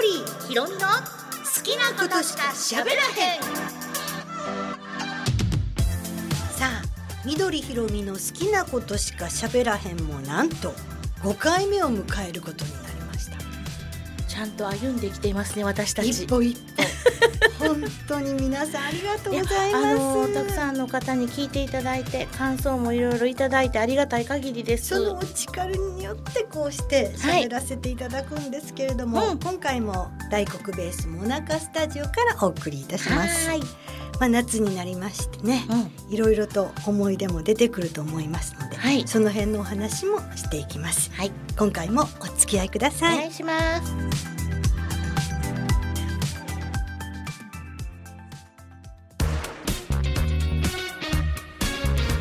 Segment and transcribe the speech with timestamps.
[0.00, 0.84] リーひろみの好
[1.62, 3.42] きなことしか喋らへん。
[6.56, 6.82] さあ
[7.24, 10.72] 緑ひろみの好きなことしか喋らへんもなんと
[11.22, 12.89] 5回目を迎えることになり
[14.30, 16.10] ちゃんと歩んできていますね私たち。
[16.10, 16.84] 一歩一歩。
[17.58, 19.86] 本当に皆さんありがとうございます。
[19.86, 24.90] あのたくさんの方に聞いていただいて感想もいろいろいただいてありがたい限りです。
[24.90, 29.38] そのお力によってこうして喋らせていただくんですけれども、はいうん。
[29.40, 33.48] 今回も大黒ベースモナカスタジオからお送りいたします。
[33.48, 33.60] はい、
[34.20, 39.08] まあ夏になりましてね、うん、いろいろと思い出も出てくると思いますので、はい。
[39.08, 41.10] その辺のお話もしていきます。
[41.14, 43.52] はい、今回もお付き合いくだおさい、願いしま
[43.82, 43.94] す。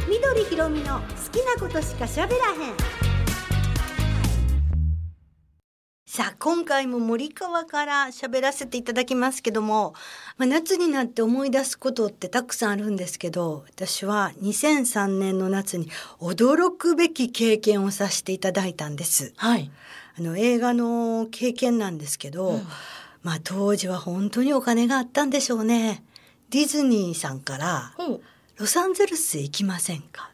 [0.08, 3.09] 緑ひろみの好きなことしか喋らへん
[6.12, 9.94] さあ今回も森川から喋らせていただきますけども、
[10.38, 15.88] まあ、夏になって思い出すことってたくさんあるんですけど私は2003年の夏に
[16.20, 19.34] 驚くべき経験をさせていただいたんです。
[19.38, 19.70] はい、
[20.18, 22.64] あの映画の経験なんですけど、うん。
[23.22, 26.04] まあ当時は本当にお金があったんでしょうね。
[26.50, 28.14] ディズニーさんからう。
[28.14, 28.22] ん、
[28.58, 30.32] ロサンゼルスへ行きませんか？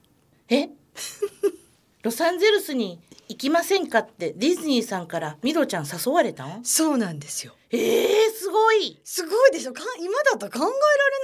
[0.47, 0.69] え？
[2.01, 6.63] ロサンゼルスに行きませんかってディズニーさんからミドちゃん誘われたん？
[6.63, 7.53] そうなんですよ。
[7.71, 8.99] えー、すごい。
[9.03, 10.71] すごいでしょか今だと考えられ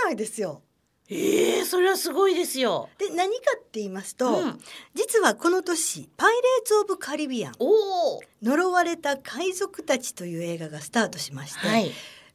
[0.05, 0.61] ないですよ。
[1.09, 2.87] えー、それはすごいですよ。
[2.97, 4.59] で何かって言いますと、うん。
[4.95, 11.91] 実はこの年「パイレーツ・オブ・カリビアンおお呪われた海賊たち」という映画がスタートしまして、はい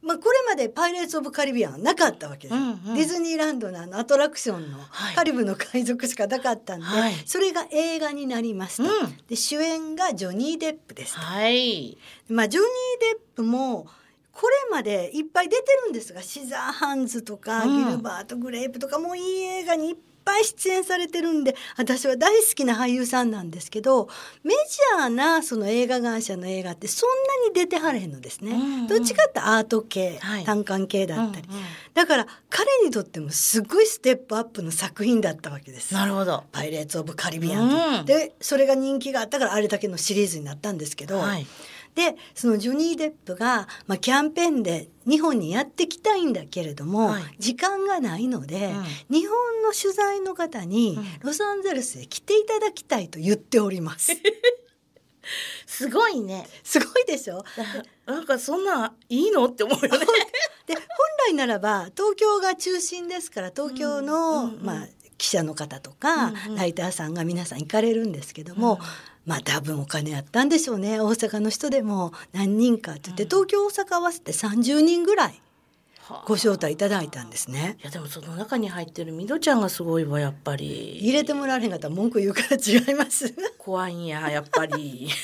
[0.07, 2.95] まあ、これまで「パイレーツ・オブ・カリビアン」はなかったわけです、うんうん。
[2.95, 5.15] ディズニーランドのあのアトラクションのはい。
[5.15, 7.13] カリブの海賊しかなかったんで、はい。
[7.25, 9.17] それが映画になりますと、うん。
[9.27, 11.15] で主演がジョニー・デップです。
[11.15, 11.97] とはい。
[12.29, 12.69] まあ、ジョニー・
[13.13, 13.87] デップも
[14.31, 17.85] これまでいっぱい出てるんですがシザーハンズとか、うん。
[17.85, 19.95] ギルバート・グレープとかもういい映画にいっ
[20.27, 24.09] ぱい出演されてるんで私は大好きな俳優さんなんですけど
[24.43, 27.09] メジャーなその映画会社の映画ってそん
[27.43, 28.87] なに出てはれへんのですね、うんうん。
[28.87, 30.43] どっちかってアート系、はい。
[30.43, 31.61] 単館系だったり、うんうん
[31.97, 35.95] だから彼にとってもすごいステップアップの作品だったわけです。
[35.95, 36.43] なるほど。
[36.51, 38.05] パイレーツ・オブ・カリビアンと、うん。
[38.05, 41.47] でそれが人気があったからあれだけのシリーズになったんですけど、はい
[41.97, 47.23] でそのジョニー・デップが、まあ、キャンペーンで日本にやってきたいんだけれども、はい。
[47.39, 48.71] 時間がないので、
[49.09, 51.05] う日本の取材の方にうん。
[51.27, 54.13] ロサンゼルスへ来ていただきたいと言っております。
[55.65, 56.47] すごいね。
[56.63, 57.43] すごいでしょ？
[58.05, 59.45] なんかそんないいの？
[59.45, 60.05] って思うよね。
[60.67, 60.83] で本
[61.29, 64.87] 来ならば東京が中心ですから東京の、うんうんうんまあ、
[65.17, 66.55] 記者の方とか、うんうん。
[66.57, 68.79] ライターさんが皆さん行かれるんですけども、
[69.27, 71.01] まあ多分お金あったんでしょうね。
[71.01, 72.13] 大阪の人でも。
[72.31, 73.29] 何人かって言って、うん。
[73.29, 75.41] 東京大阪合わせて30人ぐらい
[75.99, 76.23] はあ。
[76.25, 77.75] ご招待いただいたんですね。
[77.81, 80.97] いやでもその中に入ってるミドちゃんがすごいわやっぱり。
[80.99, 83.35] 入れてもらわれへんかったら文句言うから違います。
[83.57, 85.09] 怖いんや やっぱり。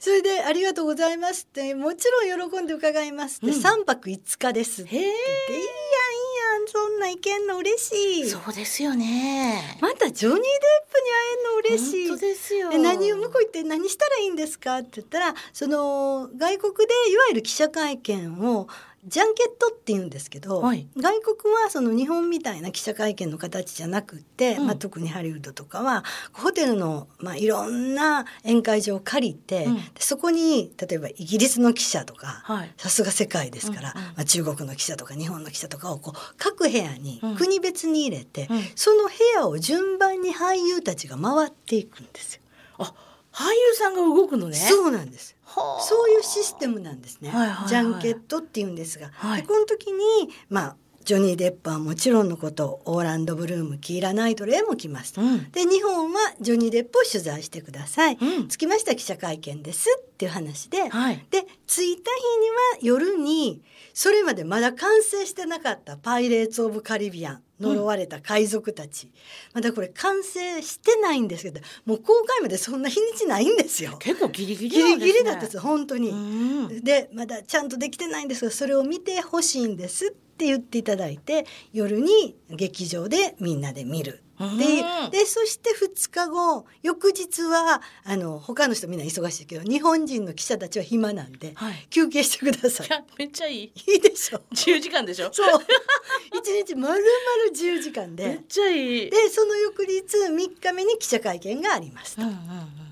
[0.00, 3.62] それでありがとうございますってもちろん喜んで伺いますって、うん。
[3.62, 6.23] 3泊5日ですって言っていいやんいいやん
[6.66, 8.28] そんなん行けんの嬉しい。
[8.28, 10.44] そうですよねまたジョニー・デッ
[10.92, 12.08] プに会えんの嬉しい。
[12.08, 18.68] 本当ですよで何を向こう行って何したらいいんですかって言ったらその外国でいわゆる記者会見を
[19.06, 20.86] ジャンケットって言うんですけど、はい。
[20.96, 24.66] 外国はその日本みたいな記者会見の形じゃなくって、うん。
[24.66, 29.74] まあ、特にハリウッドとかはホテルの、まあ、いろんな宴会場を借りて、うん。
[29.76, 32.72] でそこに例えばイギリスの記者とか、はい。
[32.76, 34.06] さすが世界ですから、うんうん。
[34.06, 37.36] まあ、中国の記者とか日本の記者とかをこう各部屋にうん。
[37.36, 38.62] 国別に入れて、うん。
[38.74, 42.40] その部屋を順番に俳優たちが回っていくんですよ。
[42.78, 42.94] あ
[43.34, 45.36] 俳優さんが動くのねそうなんです。
[45.44, 47.30] はあそういうシステムなんですね。
[47.30, 50.00] はいはいはいジャンケットって言うんですが、はいでこの時に
[50.48, 55.20] まあジョニー・デップはもちろんのことオーランド・ブルームキーラ・ナイトレイも来ますと。
[55.20, 58.18] うんで日本はジョニー・デップを取材してください。
[58.20, 69.10] うん着きました記者会見ですっていう話で、はいで着いた日には夜にそれまでまだ完成してなかった「パイレーツ・オブ・カリビアン」呪われた海賊たち、
[69.52, 73.96] まだこれ完成してないんですけどもう公開までそんな日にちないんですよ。
[73.98, 76.10] 結構ギリギリギリギリだったんです本当に。
[76.10, 91.86] うんでまだちゃんとできてないんですがそれを見てほしいんですって言っていただいて夜に劇場でみんなで見るでうんでそして2日後翌日はあの他の人みんな忙しいけど日本人の記者たちは暇なんで、はい。
[91.90, 92.86] 休憩してください。
[92.86, 92.90] い。
[92.90, 93.62] やめっちゃいい。
[93.64, 94.42] いいでしょ？
[94.50, 95.30] 自由時間でしょ？
[95.32, 95.60] そう。
[96.36, 96.98] 一日まるま
[97.46, 99.10] る自由時間めでっちゃいい。
[99.10, 102.22] でその翌日3日目に記者会見がありますと。
[102.22, 102.36] うんうん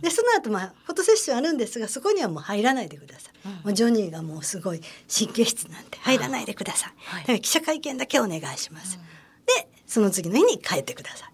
[0.02, 3.52] でその後まあフォトセッションあるんですがそこにはもう入らないでください、うん。
[3.52, 7.20] もうジョニーがもうすごい神経質なんで入らないでください、はい。
[7.20, 8.98] だから記者会見だけお願いします、
[9.46, 11.31] でその次の日に帰ってください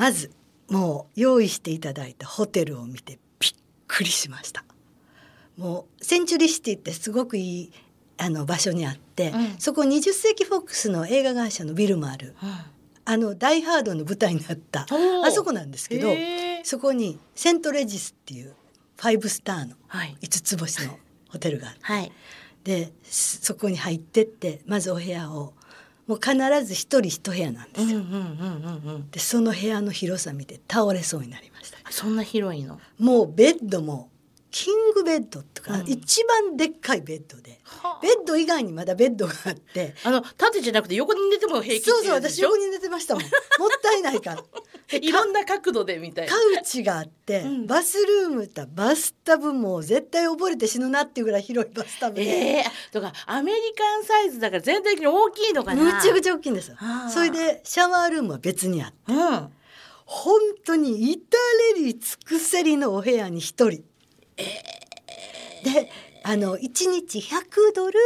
[0.00, 0.30] まず
[0.70, 3.52] もう用意していただいたホテルを見てびっ
[3.86, 4.64] くりしました。
[5.58, 7.72] もうセンチュリーシティってすごくいい
[8.16, 9.54] あの場所にあって、うん。
[9.58, 12.34] そこ20世紀フォックスの映画会社のビルもある。
[12.42, 12.50] うん
[13.06, 14.86] あの「ダイ・ハード」の舞台になった
[15.24, 16.08] あそこなんですけど
[16.62, 18.54] そこにセントレジスっていう
[18.96, 20.16] five star のはい。
[20.22, 20.98] 5つ星の
[21.28, 22.12] ホテルがあってはい。
[22.64, 25.54] でそこに入ってってまずお部屋を
[26.10, 26.34] もう必
[26.64, 28.00] ず一人一部屋なんですよ。
[29.12, 31.78] でその部屋の広さ見て倒れそうになりました。
[31.88, 32.80] そんな広いの？
[32.98, 34.09] もうベッドも
[34.50, 35.88] キングベッドとか、うん。
[35.88, 38.00] 一番でっかいベッドではあ。
[38.02, 39.94] ベッド以外にまだベッドがあって。
[40.04, 43.22] あの縦じゃなくて横に寝ても平気そうそう私横に寝てましたもん。
[43.24, 44.44] もったいないから。
[44.88, 46.32] でいろんな角度でみたいな。
[46.32, 47.66] カウチがあって、うん。
[47.66, 55.82] バスルームとバスタブも絶対溺れて死ぬなっていうぐらい広いバスタブで、ええとかアメリカンサイズだから全体的に大きいのかな。
[55.82, 56.76] むちゃくちゃ大きいんですよ。
[56.80, 58.88] あーそれでシャワールームは別にあ。
[58.88, 59.52] ってうん
[60.12, 61.20] 本当に至
[61.76, 63.84] れり尽くせりのお部屋に一人、
[65.64, 65.90] で
[66.22, 66.60] あの1
[66.90, 67.98] 日100ドル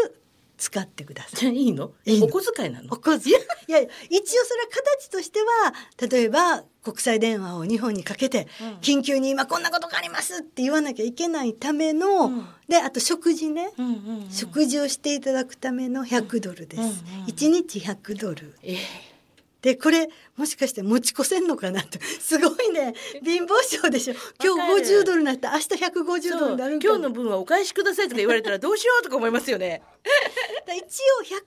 [0.56, 1.54] 使ってください。
[1.54, 1.92] いいの？
[2.04, 2.26] いいの。
[2.26, 2.92] お小遣いなの？
[2.92, 3.36] お小遣い。
[3.68, 5.74] いや一応それは形としては
[6.08, 8.68] 例えば国際電話を日本にかけて、うん。
[8.76, 12.46] 緊急に今こんなことがありますって言わなきゃいけないための、うん。
[12.68, 14.30] であと食事ね、うんうんうん。
[14.30, 16.80] 食事をしていただくための100ドルです。
[16.80, 16.94] うんうん
[17.26, 18.56] 1日100ドル。
[18.62, 18.78] ええ
[19.64, 22.92] でこれもしかして持ち越せんのかなって すごいね。
[23.24, 24.14] 貧乏症でしょ。
[24.42, 25.52] 今日50ドルになった。
[25.52, 29.80] 明日150ドルになるんかな今日の分はお返しくださいとか言われたらどうしようとか思いますよね。
[30.66, 31.40] だ一応100ドル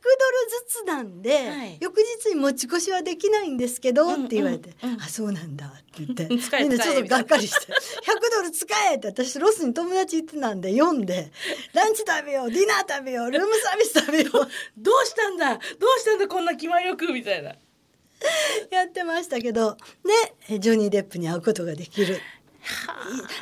[0.68, 1.78] ずつなんで、はい。
[1.80, 4.94] 翌日に持ち越しはできないんですけど、うんって言われて、うん。
[4.94, 6.26] うんあそうなんだって言って。
[6.26, 7.74] みんなちょっとがっかり使して。
[8.02, 11.32] 100ドル使えって私ロスに友達行ってたんで読んで
[11.74, 14.50] ランチ食べようディナー食べようルームサービス食べよう。
[14.76, 15.54] どうしたんだ？
[15.56, 15.60] ど
[15.96, 16.28] うしたんだ？
[16.28, 17.56] こんな気前よくみたいな。
[18.72, 22.20] やってましたけどでえジョニー・デップに会うことができる。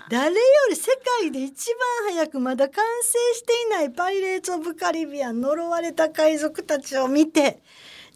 [0.09, 1.73] 誰より世界で一
[2.05, 7.63] 番早くまだ完成していない「パイレーツ・オブ・カリビアン」呪われた海賊たちを見て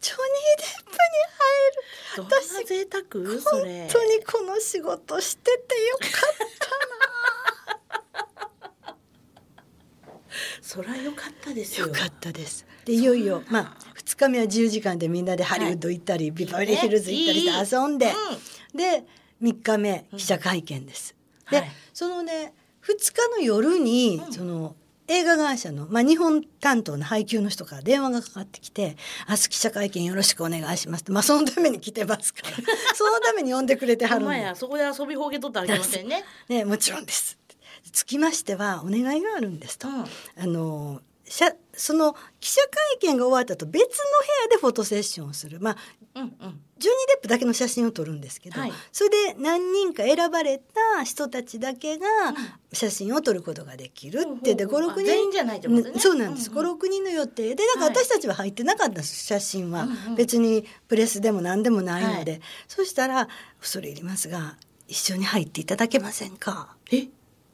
[0.02, 0.98] ジョニー・デップに
[2.18, 3.04] どん会えるな贅沢
[3.40, 3.90] 私それ本。
[3.92, 6.08] 当にこの仕事しててよか
[8.94, 8.96] っ
[10.62, 12.66] そりゃよかったですよかったです。
[12.86, 18.14] でいよいよまあ2日目は10時間でみんなでハリウッド行ったり、ビバリーヒルズ行ったりして遊んで、
[18.74, 19.04] で
[19.42, 21.16] 3日目記者会見です。
[21.52, 21.72] で、はい。
[21.94, 22.54] そのね
[22.84, 24.76] 2日の夜に、その
[25.08, 28.96] 映画会社の、まあ、日本担当の配給の人から電話がかかってきて
[29.28, 32.58] 「明日記者会見よろしくお願いします」って、まあ、そのために来てますから。
[32.94, 36.24] そのために呼んでくれてはるんやそこで遊びほうけとったらあきませんね。
[36.48, 37.40] ね、もちろんです。
[37.92, 39.88] つきましてはお願いがあるんですと。
[39.88, 40.04] うん。
[40.04, 40.08] あ
[40.46, 43.92] のその記者会見が終わったと別の部
[44.44, 45.78] 屋でフォトセッションをする、まあ、
[46.16, 46.30] うんうん。
[46.32, 48.72] ジョニー・デップだけの写真を撮るんですけど、はい。
[48.92, 52.06] それで何人か選ばれた人たちだけが
[52.74, 54.54] 写真を撮ることができるって。
[54.54, 54.92] うほうほう。
[54.92, 55.90] 56人全員じゃないってことね。
[55.94, 56.66] うんそうなんです、うんうん。
[56.72, 57.96] 56人の予定でだからはい。
[57.96, 60.16] 私たちは入ってなかったんです写真は、うんうん。
[60.16, 62.42] 別にプレスでも何でもないので、はい。
[62.68, 63.28] そしたら
[63.62, 67.10] 「恐れ入りますが一緒に入っていただけませんか?」え、っ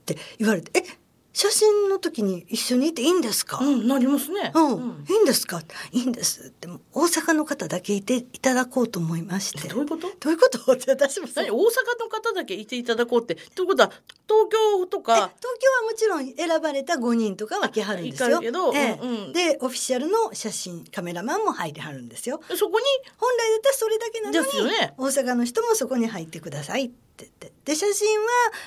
[0.05, 1.04] て言われて「え？
[1.35, 3.59] 写真の時に一緒にいていいんですか？
[3.61, 4.53] うんなりますね。
[4.55, 5.61] うん、いいんですか？
[5.91, 6.45] いいんです。
[6.47, 9.67] っても大阪の方だけいていただこうと思いまして。
[9.67, 10.07] どういうこと？
[10.17, 10.71] どういうこと？
[10.71, 13.35] って私も大阪の方だけいていただこうって。
[13.53, 18.39] ということは東京とえか東京はもちろん選ばれた5人とかは来はるんですよ。
[18.39, 18.99] けどええ。
[19.01, 19.33] うんうん。
[19.33, 22.39] でオフィシャルの写真カメラマンも入りはるんですよ。
[22.55, 22.85] そこに？
[23.17, 24.93] 本来だったらそれだけなのに、ね。
[24.97, 28.25] 大阪の人もそこに入ってくださいって言ってで写真は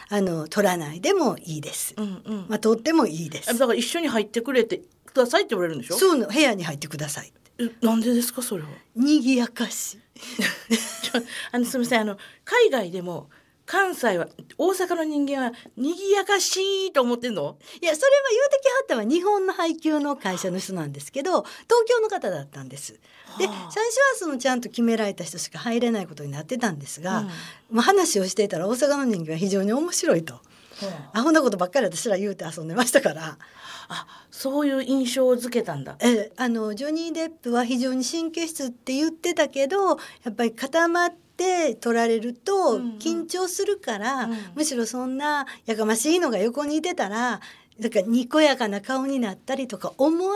[0.08, 1.94] あの撮らないでもいいです。
[1.98, 2.46] うんうん。
[2.48, 3.66] まあ撮ってもいいですだ。
[3.66, 5.96] から一緒に入ってくれてくださいって言われるんでしょ？
[5.98, 7.32] そうの部屋に入ってください
[7.82, 8.68] なんでですかそれは？
[8.96, 9.98] 賑やかし。
[11.52, 13.28] あのすみませんあの海外でも
[13.68, 16.56] 関西は大阪の人間は賑やかし
[16.86, 17.58] いと思ってんの？
[17.82, 22.94] いやそれは言うてきはったのは日本の配給の会社の人なんですけど東京の方だったんです。
[22.94, 23.00] で
[23.38, 23.82] 最はあ初は
[24.20, 27.28] そのちゃんと決められた人しか入れないことになってたんですが、うん
[27.70, 30.40] まあ、話をしていたら大阪の人間は非常に面白いと。
[31.12, 33.36] アホなことばっかり私ら言うて遊んでましたから、
[33.88, 35.96] あそういう印象をづけたんだ。
[36.00, 39.96] えあのジョニー・デップは非常に神経質って言ってたけどや
[40.30, 42.98] っぱり固まっって撮られるとうんうん。
[42.98, 44.36] 緊張するから、うん。
[44.56, 47.40] むしろそんなやかましいのが横にいてたら
[47.78, 50.34] だからにこやかな顔になったりとか思わ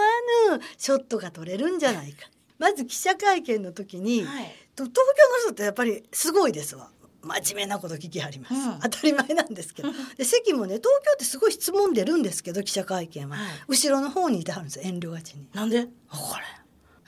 [0.48, 2.28] ぬショットが撮れるんじゃないか。
[2.58, 4.44] まず記者会見の時に、はい。
[4.76, 6.88] と東京の人ってやっぱりすごいですわ。
[7.24, 8.78] 真面目なこと聞きはります、うん。
[8.80, 9.88] 当たり前なんですけど。
[10.16, 13.46] で席もね東京ってすごい質問出るんですけど記者会見は、はい。
[13.66, 15.48] 後ろの方にいてはるんですよ遠慮がちに。
[15.52, 15.80] なんで？
[15.80, 16.40] 分か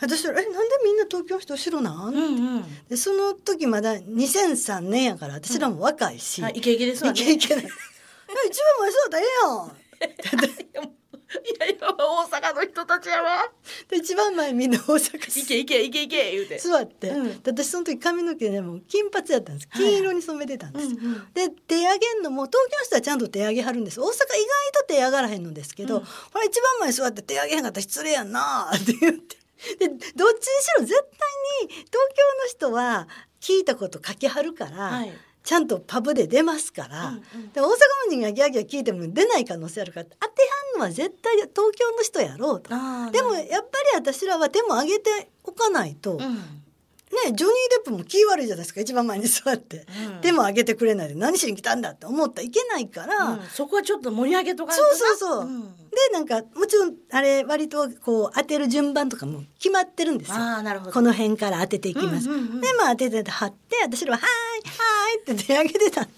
[0.00, 0.50] 私はえなんで
[0.84, 2.86] みんな東京の人後ろなん、うんうん。
[2.88, 7.64] でその時まだ2003年やから私らも若いし、はいイケイケですわ いねけいけない。
[7.64, 9.26] 一番前そうだええ
[10.84, 10.94] やん。
[11.34, 13.50] いやいや大阪の人たちやわ。
[13.88, 16.58] で一番前みんな大阪いけいけいけいけ言うて。
[16.58, 17.42] 座って、うん。
[17.42, 19.68] で私その時髪の毛でも金髪やったんです。
[19.68, 21.32] 金色に染めてたんです、うんうん。
[21.34, 24.00] で手上げんのも東京の人はちゃんと手上げはるんです。
[24.00, 24.26] 大阪意外
[24.80, 26.04] と手上がらへんのですけど、うん。
[26.04, 29.36] ほら一番前に座って手上げへんかったら失礼やんなって言って
[29.78, 30.94] でどっちにしろ絶
[31.60, 31.98] 対に東京
[32.42, 33.08] の人は
[33.40, 35.12] 聞いたこと書きはるから、はい。
[35.44, 37.52] ちゃんとパブで出ますから、うんうん。
[37.52, 37.74] で大阪の
[38.10, 40.42] 人がギャーギャー聞いても出ない可能性あるから当て
[40.72, 42.70] はんのは絶対東京の人やろうと。
[42.70, 46.63] でもやっぱり私らは手も上げておかないと、ねうん
[47.10, 47.50] ジョニー・デ
[47.82, 50.20] ップも気悪いじゃないですか一番前に座って、うん。
[50.20, 53.40] 手も上げてくれないで何しに来たんだって思ったらいけないから、うん。
[53.42, 55.50] そこはちょっと盛り上げとかそうそうそうう。
[55.50, 55.62] ん。
[55.62, 60.36] でなんかもちろんあれ割とこう当てる順番とかも決まってるんですよ。
[60.36, 60.92] ああなるほど。
[60.92, 62.28] この辺から当てていきます。
[62.28, 62.60] うんうんうん。
[62.60, 66.08] でまあ当てて貼って私らは「はーいはーい」って手上げてた。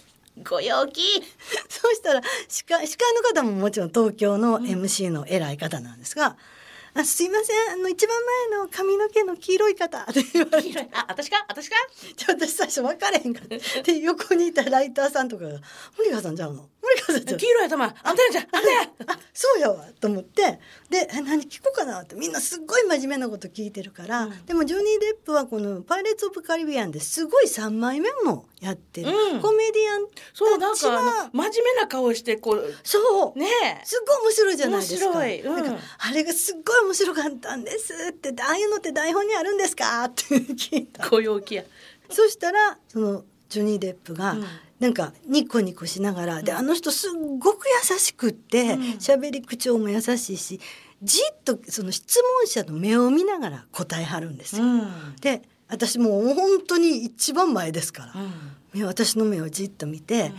[0.49, 1.03] ご陽気。
[1.69, 6.37] そうしたら司会司会の方ももちろん東京の MC の偉い方なんですが
[6.99, 7.75] 「あすいません。
[7.75, 8.17] あの一番
[8.51, 11.45] 前の髪の毛の黄色い方」って言われてあ私か？
[11.49, 11.77] 私か？
[12.17, 13.83] ちょ私最初分かれへんかった。
[13.83, 15.61] で横にいたライターさんとかが
[15.99, 16.69] 「森川さんちゃうの？
[16.83, 17.39] 森川さんちゃうの？
[17.39, 17.85] 黄色い頭。
[17.85, 19.85] あんたやじゃんあんたやあそうやわ。
[20.01, 20.61] と思って。
[20.89, 22.01] でえ何聞こうかな？
[22.01, 22.15] って。
[22.17, 24.47] みんなすっごい真面目なこと聞いてるから、うん。
[24.47, 29.41] でもジョニー・デップはこの「パイレーツ・オブ・カリビアン」ですごい3枚目もやってる、うん。
[29.41, 30.07] コメディアン。
[30.33, 32.75] そうなんか真面目な顔してこう。
[32.83, 33.39] そう。
[33.39, 33.85] ねえ。
[33.85, 35.11] すっごい面白いじゃないですか。
[35.11, 35.65] うん。
[35.65, 40.05] なんかあれがすっごい面白かったんですってああいうのって台本にあるんですか？
[40.09, 41.09] って聞いた。
[41.09, 41.65] ご陽気や。
[42.11, 44.45] そしたらそのジョニー・デップが、うん。
[44.79, 48.81] なんかニコニコしながら、であの人すっごく優しくってうん。
[48.99, 50.61] 喋、り口調も優しいし
[51.03, 54.65] じっとその質問者の目を見ながら答えはるんですよ。
[54.65, 55.17] うん。
[55.21, 58.33] で私もう本当に一番前ですから、うん。
[58.75, 60.33] 目私の目をじっと見て、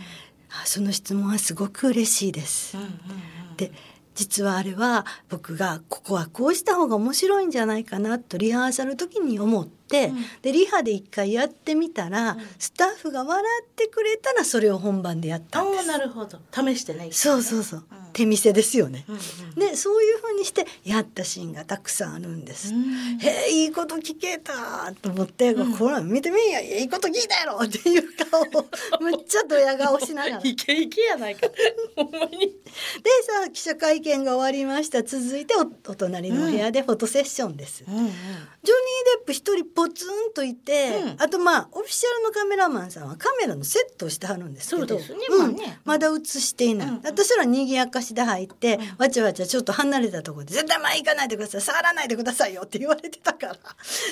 [0.50, 2.76] あその質問はすごく嬉しいです。
[3.56, 3.72] で
[4.18, 12.40] 実はあれは僕がここはこうした方が面白いんじゃないかなとリハーサルの時に思っ、でリハで一回やってみたら、ん。
[12.58, 15.86] スタッフが笑ってくれたらそれを本番でやったんです。
[15.86, 16.38] なるほど。
[16.52, 17.08] 試してね。
[17.12, 18.12] そうそうそう、うん。
[18.12, 19.04] 手見せですよね。
[19.56, 22.74] でそういう風にしてやったシーンがたくさんあるんです。
[22.74, 23.18] うん。
[23.18, 25.76] へえいいこと聞けたと思って、うん。
[25.76, 28.44] これ見てみんやいいこと聞いたやろっていう顔を
[29.00, 30.40] むっちゃドヤ顔しながら。
[30.44, 31.48] イケイケやないか
[31.96, 32.38] ほんまに。
[32.38, 32.54] で
[33.22, 35.02] さあ記者会見が終わりました。
[35.02, 38.12] 続いておお隣のお部屋でフォトセッションです、ジョニー・デ
[39.22, 41.22] ップ一人ポツンといて、うん。
[41.22, 45.80] あとまあオフィシャルのカメラマンさんはカメラのセットをしてはるんですけどねうんまあね。
[45.84, 47.02] まだ映していない、うんうん。
[47.04, 48.80] 私ら賑やかしで入って、ん。
[48.98, 53.52] わちゃわちゃちょっと離れたところで「絶対前行かないでください触らないでくださいよ」って言われてたから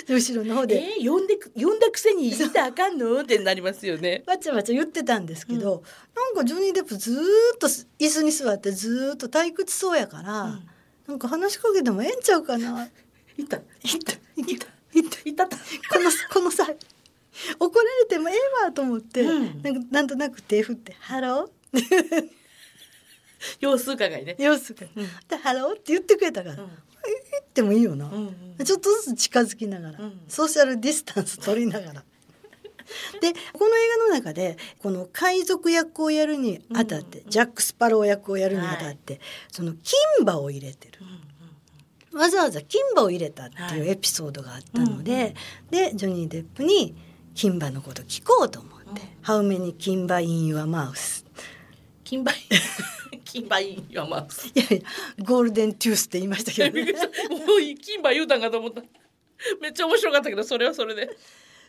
[0.06, 0.80] で 後ろの方で。
[0.98, 3.18] えー、呼んでく呼んだくせに行ったらあかんの？
[3.22, 4.22] ってなりますよね。
[4.26, 5.82] わちゃわちゃ言ってたんですけど、
[6.14, 7.16] なんかジョニー・デップずー
[7.56, 10.68] っと椅子に座ってずーっと退屈そうやから、うん。
[11.08, 12.88] なんか話しかけてもええんちゃうかな。
[13.36, 13.62] いったいっ
[14.04, 15.56] たいったいったた。
[15.56, 15.62] こ
[16.00, 16.76] のこの際
[17.58, 19.62] 怒られてもええわと思って、うん。
[19.62, 24.36] なんかなんとなく手振って「Hello」様子伺いね。
[24.38, 25.04] 様子が、うん。
[25.28, 26.68] で Hello」って言ってくれたから、うん。
[26.68, 26.74] 言
[27.40, 28.64] ってもいいよな、うんうん。
[28.64, 30.20] ちょっとずつ近づきながら、うん。
[30.28, 32.04] ソーシャルディスタンス取りながら。
[33.20, 41.00] でこの映画の中でこの海賊役をやるにあたって、ジャック・スパロー役をやるにあたって、その金馬を入れてる
[42.16, 45.34] わざわざ金馬を入れたっていうエピソードがあったので、
[45.70, 46.96] でジョニー・デップに
[47.34, 51.24] 金馬のこと聞こうと思って「How many 金馬 in your mouth?」
[52.04, 52.32] 金馬
[53.24, 54.26] 金馬いいよまあ。
[54.54, 56.92] いやいやゴールデントゥースって言いましたけど、ね、
[57.46, 58.82] もういい金馬言うたんかと思った。
[59.60, 61.16] めっちゃ面白かったけどそれはそれで。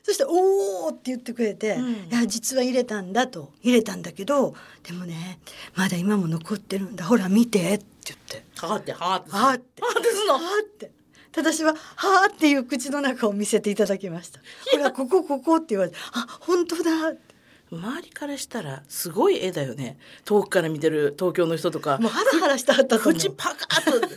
[0.04, 5.40] そして「おお!」って言ってくれて「うんいや実は入れたんだ」と「入れたんだけどでもね
[5.76, 8.44] まだ今も残ってるんだほら見て」って言って。
[8.60, 9.32] はーってはーって。
[9.32, 10.34] 「はあ」って「はーってすんの？
[10.36, 10.92] はあ」って。
[11.36, 14.40] 私は「はあ」っていう口の中を見せていただきました
[14.72, 17.36] 「ほらここここ」って言われて「あ本当だ」って。
[17.70, 20.00] 周りからしたらすごい絵だよね。
[20.24, 21.98] 遠くから見てる東京の人とか。
[21.98, 24.08] もうハラハラしてはった口パカッと。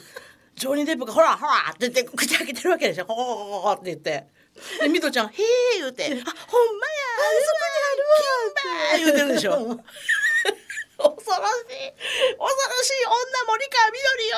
[0.55, 4.27] ジョニー・デップが「ほらほら!」って言って口開けてるわけでしょ「ほーって言って。
[4.81, 6.33] でみどちゃん「へえ」言うて「あほんまやあ
[8.97, 9.81] そこにあるわ」言うてるでしょ
[11.01, 11.93] 恐ろしい。
[12.37, 14.37] 恐ろしい女森川みどりよ。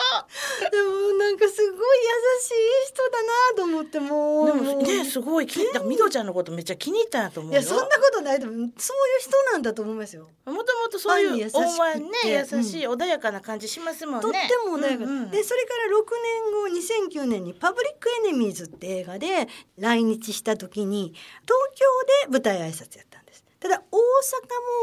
[0.71, 4.47] でもなんかすごい優しい人だなと思ってもう。
[4.47, 8.41] でもねすごい気にだみどちゃんのことめっちゃ気に入ったんやと思うよいやそんなことない。
[8.41, 8.73] と思うそういう
[9.21, 10.29] 人なんだと思いますよ。
[10.47, 14.23] もともとそういうお前ねうん優しい穏やかな感じしますもんね。
[14.23, 14.39] とって
[14.71, 21.87] も穏やか、うんうんでそれから6年後2009年に「パブリック・エネミーズ」って映画で来日した時に東京
[22.27, 23.12] で舞台挨拶やった
[23.63, 23.97] ただ大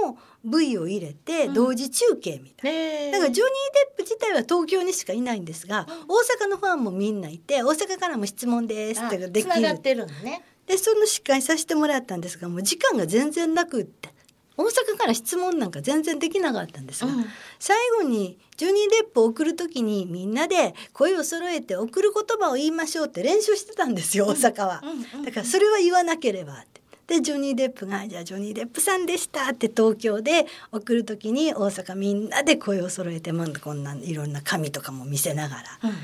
[0.06, 1.54] 阪も V を入れてうん。
[1.54, 2.80] 同時中継みたいな。
[2.80, 3.12] ねえ。
[3.12, 3.54] だからジョニー・
[3.88, 9.62] デップ自体は東京にしかいないんですが、大阪のファンもみんないて大阪からも質問ですってできる。
[9.62, 10.46] がってるのね。
[10.66, 14.10] でその司会させてもらったんですがもう時間が全然なくって
[14.56, 17.26] 大阪から質問なんか全然できなかったんですが、うん。
[17.60, 25.26] 最後にジョニー・デップを送る時にみんなで声を揃えて送る言葉を言いましょうって練習してたんですよ大阪は、うんうん。
[25.26, 35.96] だからそれは言わなければってでジョニー・デップが「じゃあジョニー・デップさんでした」って東京で送る時に大阪みんなで声を揃えて、まあ、こんないろんな紙とかも見せながらうんうん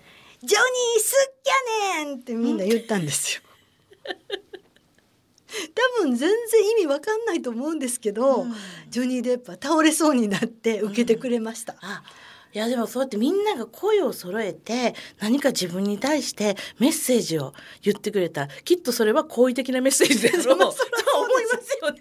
[0.42, 3.42] 「ジョニーすっきゃねん!」ってみんな言ったんですよ。
[5.98, 8.54] 多分全然意味わかんないと思うんですけど、うん
[8.90, 11.74] ジョニー・デップは倒れそうになって受けてくれました。
[11.80, 12.02] あ
[12.54, 20.72] いやでもそうやってみんなが声を揃えて何か自分に対してメッセージを言ってくれたきっとそれは好意的なメッセージだろうと思
[21.40, 22.00] いますそよね。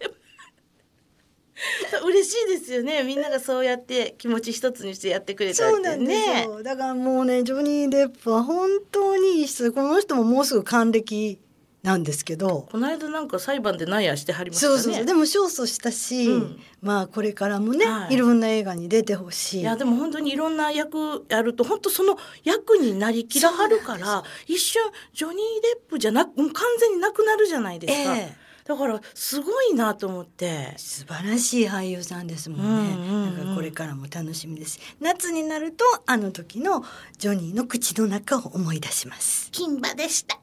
[2.06, 6.44] 嬉しいですよねみんながそうやって気持ち一つにしてやってくれたってそうなんですね。
[6.44, 6.62] よ。
[6.62, 11.40] だからもうね、ジョニー・デップは本当にいい人で、この人ももうすぐ還暦
[11.84, 12.68] なんですけど。
[12.72, 14.78] この間なんか裁判でナイアしてはりましたね。
[14.80, 15.06] そうそう。
[15.06, 19.62] でも勝訴したし、うんまあこれからもね、はいい、ろんな映画に出てほしい。
[19.62, 24.82] いやでも本当にいろんな役やると本当その役になりきらはるから一瞬
[25.14, 26.46] ジョニー・デップじゃなく完
[26.80, 32.94] 全になくなるじゃないですか、ええだからすごいなと思って素晴らしい俳優さんですもんね。
[32.94, 34.80] うんうんうんだからこれからも楽しみです。
[35.02, 36.84] 夏になるとあの時の
[37.18, 39.50] ジョニーの口の中を思い出します。
[39.52, 40.40] 金馬でした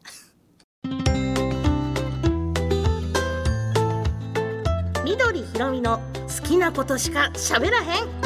[5.05, 8.21] 緑ひろみの好きなことしか喋らへん。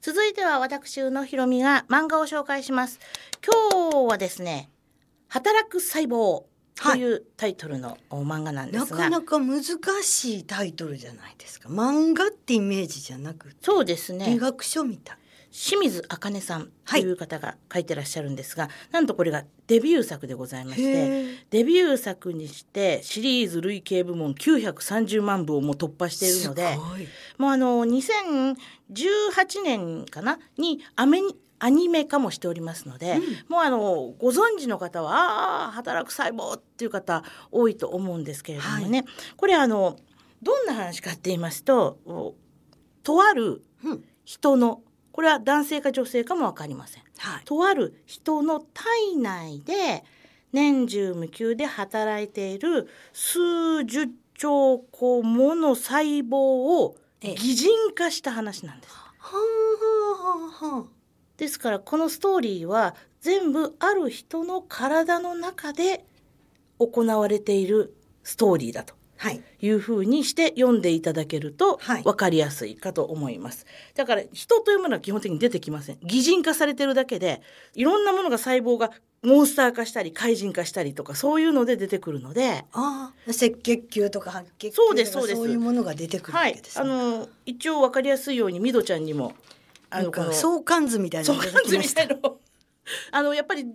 [0.00, 3.00] 続いては私宇野ひろみが漫画を紹介します。
[3.44, 4.70] 今日はですね
[5.28, 9.62] 働く細胞というタイトルの漫画なんですが、なかなか難
[10.02, 11.68] しいタイトルじゃないですか。
[11.68, 14.32] 漫画ってイメージじゃなくて、そうですね。
[14.34, 15.16] 医学書みたい。
[15.58, 26.76] 清水茜さんという方が書いてらっしゃるんですが、なんとこれがデビュー作でございましてデビュー作にしてシリーズ累計部門930万部をもう突破しているので
[27.38, 28.54] もうあの2018
[29.64, 30.38] 年かな？
[30.58, 39.06] にアメニアニメ化もしておりますので、もうあのご存知の方はああ働く細胞っていう方多いと思うんですけれどもね、
[39.38, 39.96] これあの
[40.42, 42.34] どんな話かって言いますとお
[43.02, 44.04] とあるうん。
[44.26, 44.82] 人の
[45.16, 47.02] これは男性か女性かも分かりません。
[47.16, 47.44] はい。
[47.46, 50.04] とある人の体内で
[50.52, 56.36] 年中無休で働いている数十兆個もの細胞
[56.82, 58.94] をええ擬人化した話なんです。
[61.38, 66.04] ですからこのストーリーは全部ある人の体の中で
[66.78, 68.98] 行われているストーリーだとは
[69.30, 69.42] い。
[69.60, 73.66] いうふうにして読んでいただけるとはい分かりやすいかと思います。
[73.94, 75.98] だから人というものは基本的に出てきません。
[76.02, 77.40] 擬人化されてるだけで
[77.74, 78.90] いろんなものが細胞が
[79.22, 86.90] モンスター化したり怪人化したりとかそういうので出てくるので、ああ、赤血球とか白血球とかそういうものが出てくるわはいけで、すあね。
[86.90, 89.32] の一応分かりやすいようにミドちゃんにも
[89.90, 92.02] あの相関図みたいな相のが出関図みたた。
[92.02, 92.38] いの
[93.10, 93.66] あのやっぱり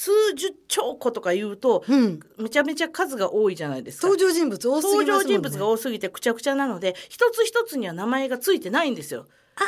[0.00, 2.20] 数十兆個とか言うとうん。
[2.38, 4.08] めちゃめちゃ数が多いじゃないですか。
[4.08, 5.04] 登場人物多すぎね。
[5.04, 9.26] 登場人物が多すぎてくちゃくちゃなので一つ一つには名前がついてないんですよ。
[9.56, 9.66] ああ、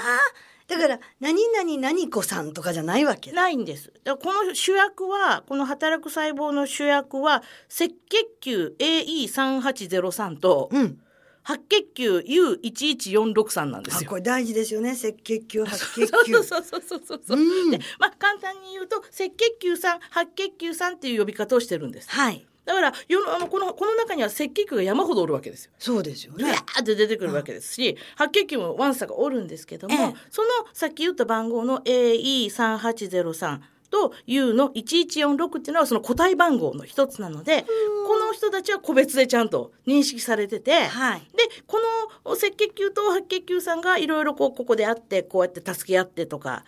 [0.69, 3.43] だから何々何子さんとかじゃないわけだ。
[3.43, 3.93] ないんです。
[4.05, 10.99] だからこの主役はこの働く細胞の主役は赤血球 AE3803 とうん。
[11.43, 14.09] 白血球 U11463 なんですよ。
[14.09, 14.91] あこれ大事ですよね。
[14.93, 16.43] 赤血球白血球。
[16.43, 17.39] そうそうそうそうそうそう。
[17.39, 22.11] うんでまあ簡単に言うと赤血球さん白血球さんっていう呼び方をしてるんです。
[22.11, 22.47] はい。
[22.65, 25.73] だから世のあのこのこの中には赤血球が山ほどおるわけですよ。
[25.79, 26.55] そうですよねうわ。
[26.55, 33.59] ーって出てくるわけですし、白血球もワンサがおるんですけども、ええそのさっき言った番号の AE3803
[33.93, 37.63] と U の1146っていうのはその個体番号の一つなので
[38.07, 41.21] この人たちは個別でちゃんと認識されてて、はい。
[41.37, 41.79] でこ
[42.25, 46.65] の赤血球と白血球さんがいろいろこうここであってこうやって助け合ってとか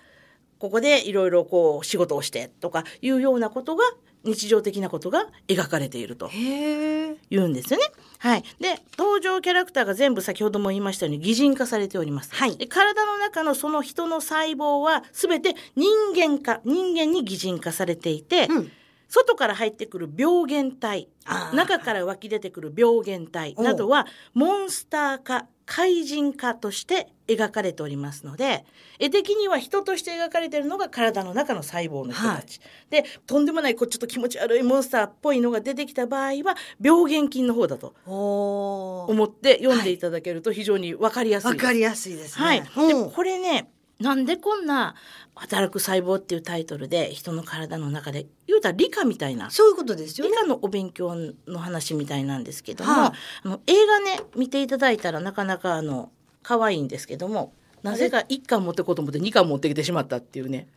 [0.58, 3.84] ここでいろいろこう仕事をしてとかいうようなことが
[4.24, 6.30] 日常的なことが描かれていると。
[6.32, 7.84] 言うんですよね。
[8.18, 8.42] はい。
[8.60, 12.34] で、登場キャラクターが全部先ほども言いましたように擬人化されております。
[12.34, 18.70] はいで体の中のその人の細胞は全て人間化、人間に擬人化されていて、うん。
[19.08, 21.08] 外から入ってくる病原体
[21.52, 28.64] 中から湧き出てくる病原体などはモンスター化怪人化として描かれておりますので
[28.98, 37.94] 絵的には人として描かれているのが体の中の細胞の人たち、でとんでもないこうちょっと気持ち悪いモンスターっぽいのが出てきた場合は病原菌の方だと。
[38.04, 41.62] 思って読んでいただけると非常に分かりやすいです。
[41.62, 42.44] わかりやすいですね。
[42.44, 44.94] はい、うんでこれねなんでこんな
[45.34, 50.32] 「働く細胞」っていうタイトルで人の体の中で言うたら理科みたいなそういうことですよね。
[50.32, 51.14] 理科のお勉強
[51.46, 53.12] の話みたいなんですけども、はい
[53.44, 56.10] あの映画ね見ていただいたらなかなかあの
[56.42, 60.68] 可愛いんですけどもなぜか1巻持ってこうと思って2巻持ってきてしまったっていうね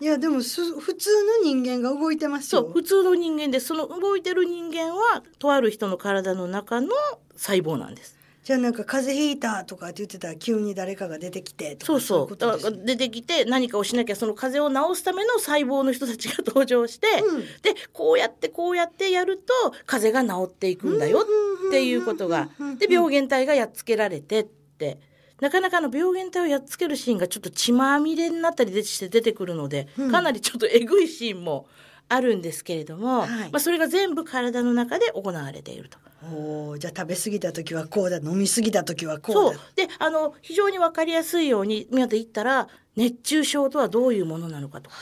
[0.00, 2.62] いやでもす普通の人間が動いてますよ。
[2.62, 6.88] そう普通の人間でその動いてる人間はとある人の体の中の
[7.34, 8.17] 細胞なんです。
[8.48, 12.22] じゃあなんか風邪ひいたとかって言ってたら急に誰かが出てきてとかそうそ
[12.70, 19.52] う出てきて何かをしなきゃその風邪を治すための細胞の人たちが登場して、うんでこうやってこうやってやると
[19.84, 21.26] 風邪が治っていくんだよ
[21.68, 24.98] っていうことがで病原体がやっつけられてって
[25.42, 31.66] なかなかあの病原体をやっつけるシーンがちょっと血まみれになったりして出てくるので、うんかなりちょっとえぐいシーンも
[32.08, 35.98] あるんですけれども、はいまあ、それが全部体の中で行われていると。
[36.22, 39.52] おーじゃあ食べ過ぎた時はこうだ飲み過ぎた時はこそう。
[39.52, 44.90] うだであの非常に分かりやすいように宮田言ったら熱中症とはどういうものなのかと。
[44.90, 44.96] か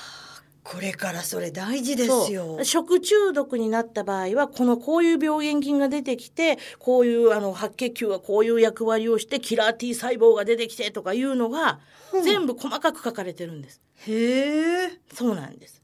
[0.62, 2.57] これからそれ大事ですよ。
[2.57, 2.64] そう。
[2.64, 11.79] 食中毒になった場合はこのこういう病原菌が出てきてこういうあの白血球がこういう役割をしてキラー T 細胞が出てきてとかいうのが
[12.12, 12.24] うん。
[12.24, 13.81] 全部細かく書かれてるんです。
[14.09, 15.83] へえそうなんです。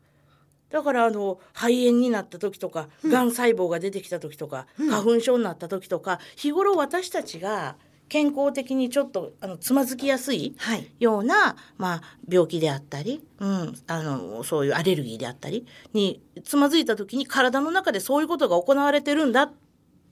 [0.73, 4.91] だからあの肺炎になった時とか、がん細胞が出てきた時とか、うん。
[4.91, 7.77] 花粉症になった時とか日頃私たちが
[8.09, 10.91] 健康的にちょっとあのつまずきやすいはい。
[10.99, 19.53] ような、まあ、病気であったり、うん、あのそういうアレルギーであったりにつまずいた時に体の中でそういうことが行われてるんだっ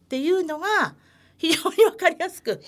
[0.08, 0.94] ていうのが
[1.36, 2.60] 非常に分かりやすく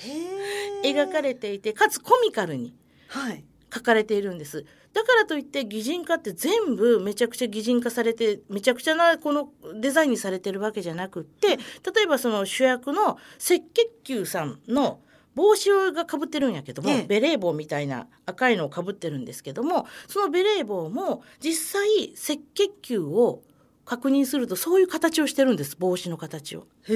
[0.85, 2.75] 描かれていてかつコミカルに
[3.09, 3.45] はい。
[3.75, 4.67] 書かれているんです。
[4.93, 11.57] だからといって擬人化って全部めちゃくちゃ擬人化されてめちゃくちゃなこのデザインにされてるわけじゃなくって例
[12.05, 13.63] えばその主役の赤血
[14.05, 15.01] 球さんの
[15.35, 23.43] 帽子がかぶってるんやけども、ええベレー帽みたいな赤いのをかぶってるんですけどもそのベレー帽も実際赤血球を
[23.85, 26.67] 確認するとそういう形をしてるんです帽子の形を。
[26.89, 26.95] へ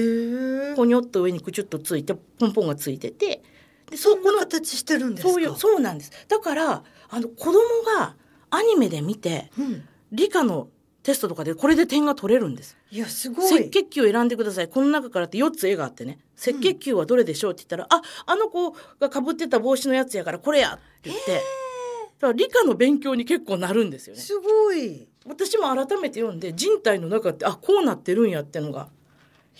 [0.71, 3.41] えポニョっと上にくちゅっとついてポンポンがついてて
[3.89, 5.33] でそこの形してるんですか？
[5.33, 6.11] そういうそうなんです。
[6.27, 7.59] だからあの子供
[7.99, 8.15] が
[8.49, 9.87] アニメで見てうん。
[10.11, 10.69] 理科の
[11.03, 12.77] テストとかでこれで点が取れるんです。
[12.91, 14.67] いやすご赤い血球を選んでください。
[14.69, 16.19] この中からって4つ絵があってね。
[16.37, 21.35] 赤血球はどれでしょうって言ったら、ああの子がかぶってた帽子のやつやからこれやって言って。
[21.35, 24.21] だから理科の勉強に結構なるんですよね。
[24.21, 25.07] すごい。
[25.25, 28.87] 私も改めて読んで人体の中ってあこうなってるんやってのが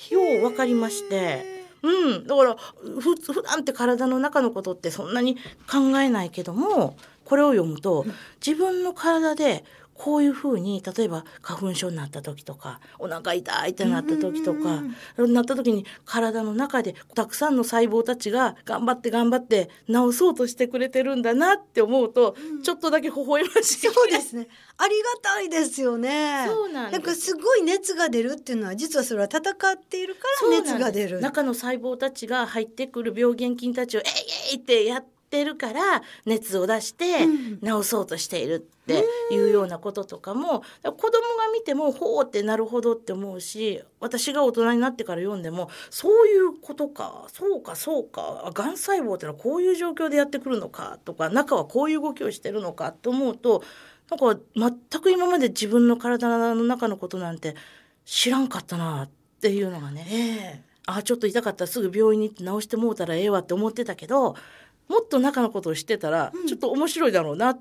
[0.09, 1.56] よう分かりまして。
[1.83, 5.35] うん、だからふ普段って体の中のことってそんなに
[5.69, 8.05] 考えないけどもこれを読むと
[8.45, 9.63] 自分の体で
[9.97, 14.83] こういうふうに例えば花粉症になった時とかお腹痛いってなった時とか
[15.17, 23.87] なった時に体の中でたくさんの細胞たちが頑張って頑張って治そうとしてくれてるんだなって思うと、ちょっとだけ微笑ましい。
[23.87, 24.47] そうですね。
[24.77, 26.45] ありがたいですよね。
[26.47, 27.01] そうなんです。
[27.01, 31.19] かすごい熱が出るっていうのは実はそれは戦っているから熱が出る。
[31.21, 34.05] 中の細胞たちが入ってくる病原菌たちを「えい
[34.53, 53.63] えい!」ってやってるから熱を出してうん治そうとしているっていうようなこととかも子供が見てもほうってなるほどって思うし私が大人になってから読んでもそういうことかそうかそうかがん細胞ってのはこういう状況でやってくるのかとか中はこういう動きをしてるのかと思うと
[54.09, 57.55] なんか全く今まで自分の体の中のことなんて
[58.05, 59.09] 知らんかったなっ
[59.41, 60.07] ていうのがね。
[60.09, 64.35] ええあちょっと痛かったらすぐ病院に行って治してもうたらええわって思ってたけど
[64.87, 67.59] もっと中のことを知ってたら、うんちょっと面白いだろうなっ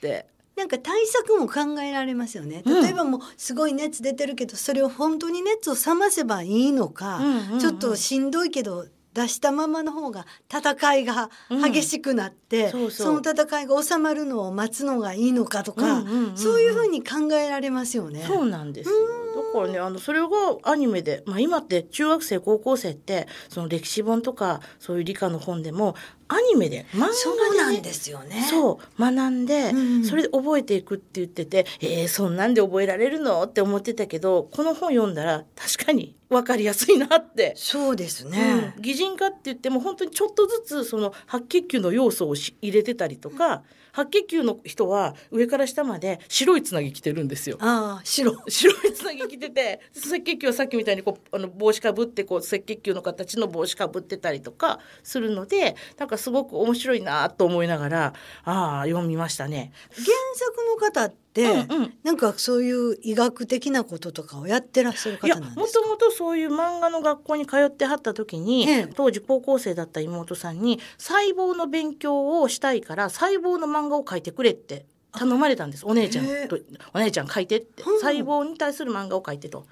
[0.00, 0.26] て。
[0.56, 2.62] なんか対策も考えられますよね。
[2.64, 7.20] うん例えばもうすごい熱出てるけど、それを本当に熱を冷ませばいいのか、
[7.60, 18.24] ちょっとしんどいけど出したままの方が戦いが激しくなって、そうそうの戦いが収まるのを待つのがいいのかとか、そういうふうに考えられますよね。
[18.26, 18.96] そうなんですよ。
[19.36, 20.26] だからねあのそれが
[20.62, 25.94] アニメで、まあ、今って中学生高校生ってその歴史本とかそういう理科の本でも
[26.28, 28.46] アニメで漫画で、ね、そうなんですよね。
[28.50, 33.42] そう学んで、うんそれで覚えていくって言っててえー、そんなんで覚えられるの？
[33.44, 37.54] って思ってたけどこの本読んだら確かに分かりやすいなって。
[37.56, 38.82] そうですね、うん。
[38.82, 43.62] 擬人化って言っても本当にちょっとずつその白血球の要素をし入れてたりとか、
[43.96, 47.56] 白血球の人は上から下まで白いつなぎ着てるんですよ。
[47.60, 58.12] ああ白白いつなぎ着てて赤血球はさっきみたいにこうあの帽子かぶってこう赤血球の形の帽子かぶってたりとかするのでなんかすごく面白いなと思いながら
[58.44, 59.72] ああ読みましたね。
[59.94, 60.04] 原
[60.34, 61.94] 作の方って、うんうん。
[62.02, 65.60] なんかそういう医学的なこととかをやってらっしゃる方なんですか？
[65.60, 68.86] もともとそういう漫画の学校に通ってはった時に、ええ。
[68.94, 75.86] 当時高校生だった妹さんに細胞の勉強をしたいから細胞の漫画を描いてくれって頼まれたんです。
[75.86, 76.58] お姉ちゃんと
[76.94, 78.00] お姉ちゃん描いてって、うん。
[78.00, 79.66] 細胞に対する漫画を描いてと。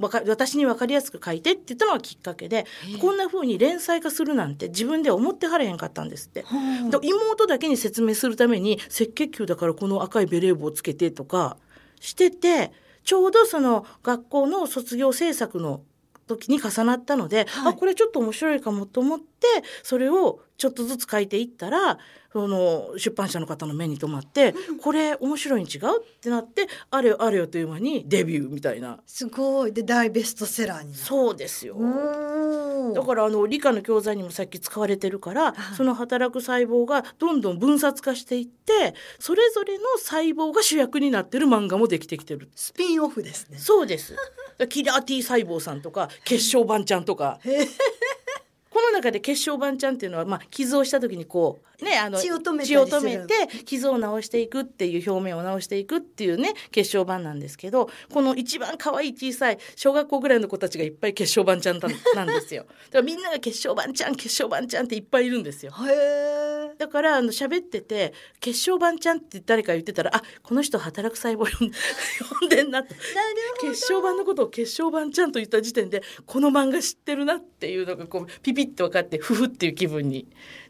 [0.00, 2.66] 私に分かりやすく書いてって言ったのがきっかけで
[3.00, 6.44] こんな風に連載化するなんて自分では思ってはれへんかったんですって。
[7.02, 11.56] 妹だけに説明するために赤血球だからこの赤いベレー帽をつけてとか
[12.00, 12.72] してて
[13.04, 15.82] ちょうどその学校の卒業制作の
[16.26, 17.72] 時に重なったので、はい。
[17.74, 19.33] あこれちょっと面白いかもと思って
[19.82, 21.98] それをちょっとずつ書いていったら
[22.34, 28.98] その出版社の方の目に留まって、これ面白いに違うってなってあれよあれよという間にデビューみたいな。
[29.06, 29.72] すごい。
[29.72, 31.04] で大ベストセラーになる。
[31.04, 31.76] そうですよ。
[32.92, 35.76] だからあの理科の教材にもさっき使われてるから、はい。
[35.76, 42.50] その働く細胞がどんどん分割化していってそれぞれの細胞が主役になってる漫画もできてきてる。
[42.56, 43.58] スピンオフですね。
[43.58, 44.16] そうです。
[44.68, 47.38] キラー T 細胞さんとか血小板ちゃんとか
[48.74, 62.64] この中で血小板ちゃんっていうのは、まあ、傷をした時にこうねあの血を止め血を止めて傷を治していくっていう表面を治していくっていうね血小板なんですけどこの一番可愛い小さい小学校ぐらいの子たちがいっぱい血小板ちゃんたなんですよ。
[62.90, 65.72] だからみんなが血小板ちゃん血小板ちゃんっていっぱいいるんですよ。
[66.76, 71.66] だからあの喋ってて血小板ちゃんって誰か言ってたらあこの人働く細胞読
[72.46, 72.94] んでんなと
[73.60, 80.26] 血小板のことを血小板ちゃんと言った時点でこの漫画知ってるなっていうのがこうピピッと分かってふふっていう気分に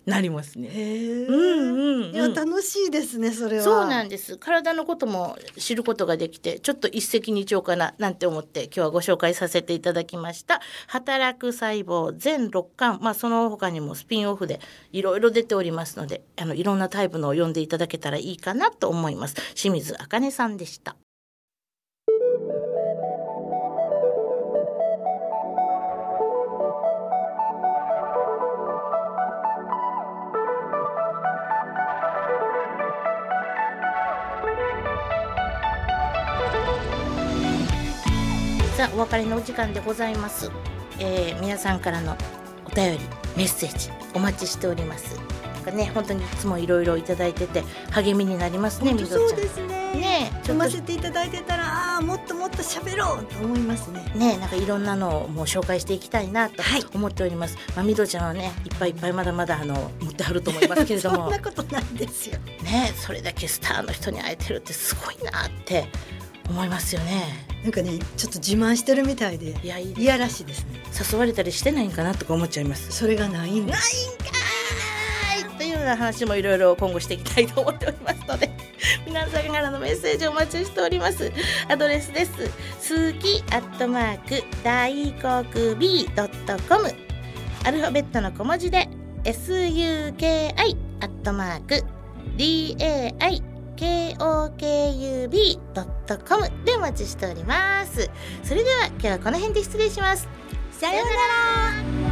[0.07, 0.69] なりますね。
[0.69, 2.15] うんうんうん。
[2.15, 3.63] いや楽しいですねそれは。
[3.63, 4.37] そうなんです。
[4.37, 14.61] 体のことも知ることができてちょっと一石二鳥かななんて思って今日はご紹介させていただきました「働く細胞」全6巻まあその他にもスピンオフで
[14.93, 19.35] いろいろ出ておりますのであのいろんなタイプのを読んでいただけたらいいかなと思います。
[19.55, 20.97] 清水茜さんでした
[38.85, 40.51] さあお別れのお時間でございます、
[40.99, 42.19] えー皆さんからの
[42.67, 42.99] お便り
[43.35, 45.19] メッセージお待ちしております。
[45.55, 49.95] なんかね本当にいつもいろいろいただいてて励みになりますねみどそうりちゃんですね。
[49.95, 54.05] ねえちょっと読ませていただいてたらああーもっともっと喋ろうと思いますね。
[54.15, 56.85] ねなんかいろんなのをもう紹介していきたいなとはい。
[56.95, 62.39] 思っております、まあみどちゃんはねいっぱいいっぱいまだまだあの持ってはると思いますけれど そもんなことないですよ。
[62.63, 65.89] ねそれだけスターの人に会えてるってすごいなって
[66.51, 70.81] 思いますよねなんかねちょっと自慢してるみたいでいやいやらしいですね。
[71.13, 72.93] 誘われたりしてないんかなとか思っちゃいます。
[72.93, 74.25] それがないんでないすんか
[75.57, 78.51] というような話もいろいろ今後していきたいと思っておりますので
[79.07, 81.33] 皆さんからのメッセージお待ちしております。
[81.69, 82.33] アドレスです。
[82.81, 86.95] すきアットマーク大ドットコム。
[87.65, 88.91] アルファベットの小文字で
[89.25, 91.83] SUKI アットマーク
[92.37, 95.29] DAI KOKUB.com
[96.65, 98.11] でお待ちしております。
[98.43, 100.29] それでは今日はこの辺で失礼します。
[100.71, 101.13] さような
[102.01, 102.04] ら